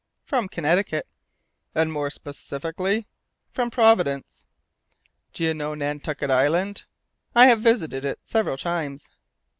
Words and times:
"From 0.23 0.47
Connecticut." 0.47 1.05
"And 1.75 1.93
more 1.93 2.09
specially?" 2.09 3.05
"From 3.51 3.69
Providence." 3.69 4.47
"Do 5.31 5.43
you 5.43 5.53
know 5.53 5.75
Nantucket 5.75 6.31
Island?" 6.31 6.87
"I 7.35 7.45
have 7.45 7.61
visited 7.61 8.03
it 8.03 8.17
several 8.23 8.57
times." 8.57 9.11